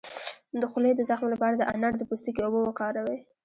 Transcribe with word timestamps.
د 0.59 0.63
خولې 0.71 0.91
د 0.95 1.01
زخم 1.09 1.27
لپاره 1.33 1.55
د 1.57 1.63
انار 1.73 1.93
د 1.97 2.01
پوستکي 2.09 2.41
اوبه 2.43 2.59
وکاروئ 2.63 3.17